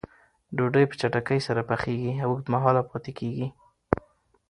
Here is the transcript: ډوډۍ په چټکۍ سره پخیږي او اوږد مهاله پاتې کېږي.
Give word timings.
ډوډۍ 0.55 0.85
په 0.89 0.95
چټکۍ 0.99 1.39
سره 1.47 1.61
پخیږي 1.69 2.13
او 2.23 2.29
اوږد 2.31 2.45
مهاله 2.53 2.81
پاتې 2.89 3.11
کېږي. 3.19 3.47